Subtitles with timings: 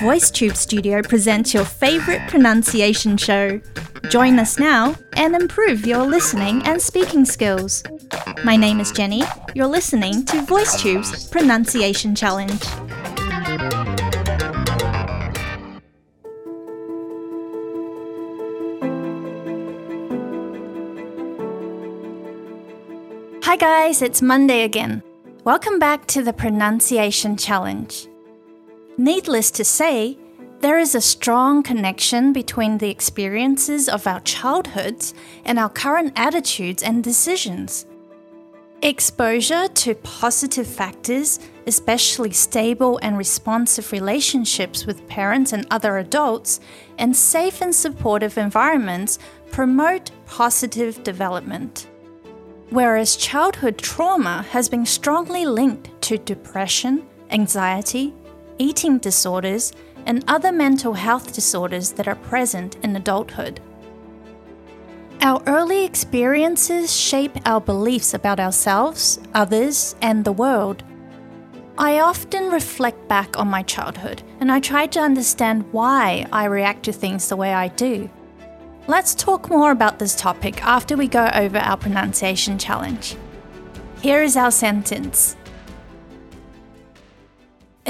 [0.00, 3.60] VoiceTube Studio presents your favorite pronunciation show.
[4.10, 7.82] Join us now and improve your listening and speaking skills.
[8.44, 9.22] My name is Jenny.
[9.54, 12.62] You're listening to VoiceTube's Pronunciation Challenge.
[23.42, 25.02] Hi guys, it's Monday again.
[25.42, 28.06] Welcome back to the Pronunciation Challenge.
[28.98, 30.18] Needless to say,
[30.58, 35.14] there is a strong connection between the experiences of our childhoods
[35.46, 37.86] and our current attitudes and decisions.
[38.82, 46.60] Exposure to positive factors, especially stable and responsive relationships with parents and other adults,
[46.98, 49.18] and safe and supportive environments
[49.50, 51.86] promote positive development.
[52.70, 58.14] Whereas childhood trauma has been strongly linked to depression, anxiety,
[58.58, 59.72] eating disorders,
[60.06, 63.60] and other mental health disorders that are present in adulthood.
[65.20, 70.84] Our early experiences shape our beliefs about ourselves, others, and the world.
[71.76, 76.84] I often reflect back on my childhood and I try to understand why I react
[76.84, 78.08] to things the way I do.
[78.86, 83.16] Let's talk more about this topic after we go over our pronunciation challenge.
[84.00, 85.36] Here is our sentence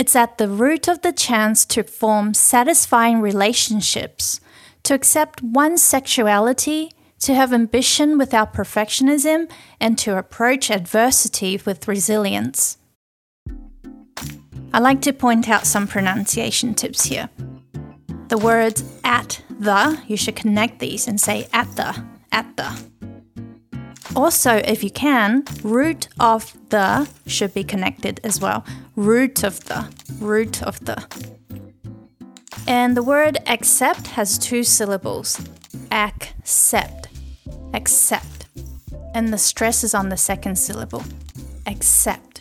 [0.00, 4.40] it's at the root of the chance to form satisfying relationships,
[4.84, 12.78] to accept one's sexuality, to have ambition without perfectionism, and to approach adversity with resilience.
[14.72, 17.28] I like to point out some pronunciation tips here.
[18.28, 22.82] The words at the, you should connect these and say at the, at the.
[24.16, 28.64] Also, if you can, root of the should be connected as well.
[28.96, 29.86] Root of the,
[30.18, 31.06] root of the.
[32.66, 35.40] And the word accept has two syllables.
[35.92, 37.08] Accept,
[37.72, 38.46] accept.
[39.14, 41.04] And the stress is on the second syllable.
[41.66, 42.40] Accept.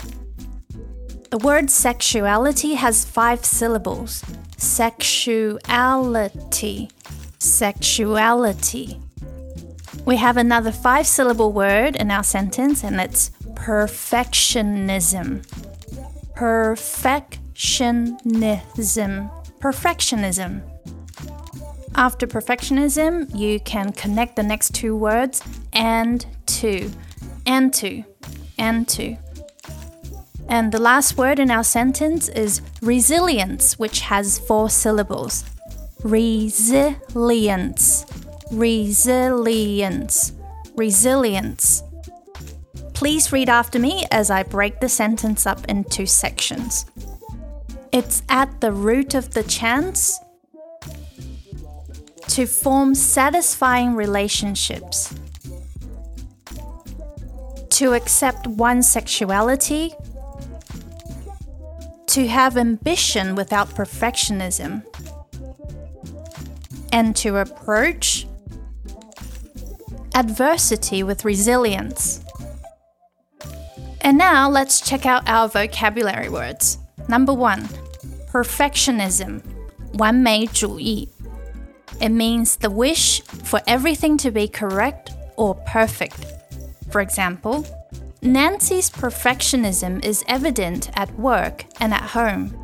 [1.30, 4.24] The word sexuality has five syllables.
[4.58, 6.90] Sexuality,
[7.40, 9.00] sexuality.
[10.06, 15.44] We have another five syllable word in our sentence, and it's perfectionism.
[16.36, 19.32] Perfectionism.
[19.60, 20.62] Perfectionism.
[21.96, 25.42] After perfectionism, you can connect the next two words
[25.74, 26.90] and to,
[27.46, 28.04] and to,
[28.58, 29.18] and to.
[30.48, 35.44] And the last word in our sentence is resilience, which has four syllables.
[36.04, 38.06] Resilience
[38.52, 40.34] resilience,
[40.76, 41.84] resilience.
[42.94, 46.86] Please read after me as I break the sentence up into sections.
[47.92, 50.20] It's at the root of the chance
[52.28, 55.16] to form satisfying relationships,
[57.72, 59.94] to accept one's sexuality,
[62.08, 64.84] to have ambition without perfectionism,
[66.93, 68.27] and to approach
[70.15, 72.21] adversity with resilience.
[74.01, 76.79] And now let's check out our vocabulary words.
[77.09, 77.69] Number one,
[78.31, 79.43] perfectionism,
[79.95, 81.09] 完美主义.
[82.01, 86.27] It means the wish for everything to be correct or perfect.
[86.91, 87.65] For example,
[88.21, 92.55] Nancy's perfectionism is evident at work and at home.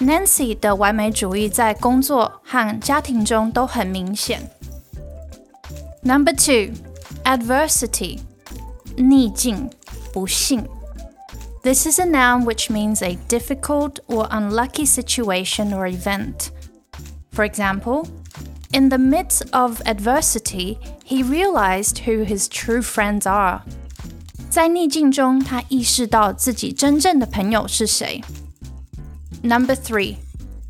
[0.00, 4.50] Nancy 的完美主义在工作和家庭中都很明显。
[6.02, 6.74] Number two,
[7.24, 8.20] adversity.
[8.96, 9.70] 逆境,
[10.12, 10.64] 不幸.
[11.62, 16.50] This is a noun which means a difficult or unlucky situation or event.
[17.32, 18.06] For example,
[18.72, 23.62] in the midst of adversity, he realized who his true friends are.
[24.48, 28.22] 在逆境中，他意识到自己真正的朋友是谁。
[29.43, 30.19] Number three,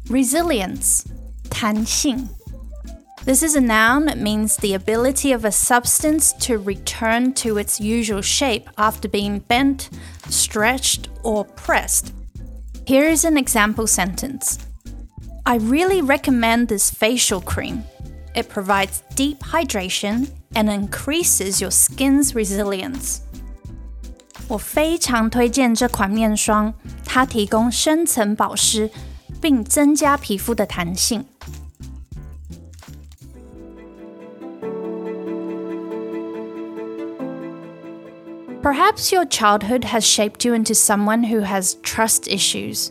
[0.09, 1.05] resilience,
[1.49, 2.29] 弹性.
[3.25, 7.81] This is a noun that means the ability of a substance to return to its
[7.81, 9.89] usual shape after being bent,
[10.29, 12.13] stretched, or pressed.
[12.87, 14.57] Here is an example sentence
[15.45, 17.83] I really recommend this facial cream.
[18.35, 23.21] It provides deep hydration and increases your skin's resilience.
[24.50, 26.74] 我非常推荐这款面霜，
[27.04, 28.90] 它提供深层保湿，
[29.40, 31.24] 并增加皮肤的弹性。
[38.62, 42.90] Perhaps your childhood has shaped you into someone who has trust issues.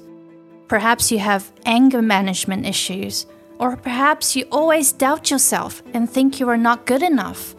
[0.70, 3.24] Perhaps you have anger management issues,
[3.58, 7.56] or perhaps you always doubt yourself and think you are not good enough.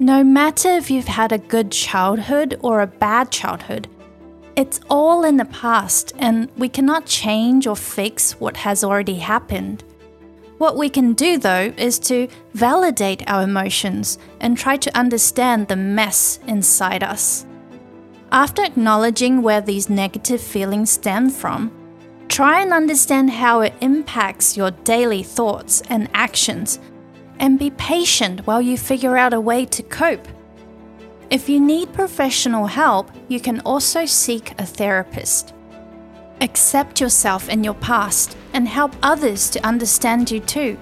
[0.00, 3.88] No matter if you've had a good childhood or a bad childhood,
[4.54, 9.82] it's all in the past and we cannot change or fix what has already happened.
[10.58, 15.74] What we can do, though, is to validate our emotions and try to understand the
[15.76, 17.44] mess inside us.
[18.30, 21.72] After acknowledging where these negative feelings stem from,
[22.28, 26.78] try and understand how it impacts your daily thoughts and actions,
[27.38, 30.26] and be patient while you figure out a way to cope.
[31.30, 35.52] If you need professional help, you can also seek a therapist.
[36.40, 40.78] Accept yourself and your past and help others to understand you too.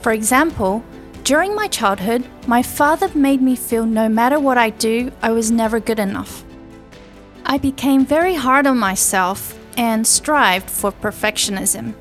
[0.00, 0.84] For example,
[1.22, 5.50] during my childhood, my father made me feel no matter what I do, I was
[5.50, 6.44] never good enough.
[7.46, 11.94] I became very hard on myself and strived for perfectionism.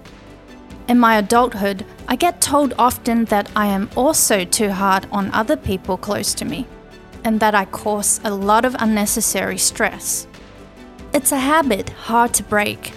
[0.87, 5.55] In my adulthood, I get told often that I am also too hard on other
[5.55, 6.67] people close to me,
[7.23, 10.27] and that I cause a lot of unnecessary stress.
[11.13, 12.91] It's a habit hard to break.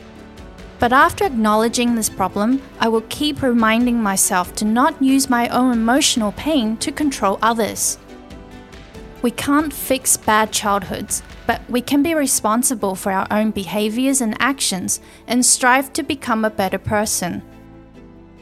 [0.78, 5.72] But after acknowledging this problem, I will keep reminding myself to not use my own
[5.72, 7.98] emotional pain to control others.
[9.22, 14.36] We can't fix bad childhoods, but we can be responsible for our own behaviors and
[14.40, 17.42] actions and strive to become a better person.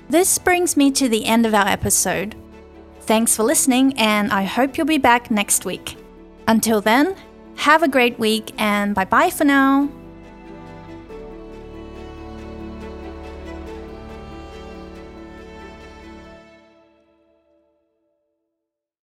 [0.09, 2.37] This brings me to the end of our episode.
[3.01, 5.97] Thanks for listening, and I hope you'll be back next week.
[6.47, 7.17] Until then,
[7.56, 9.89] have a great week and bye bye for now.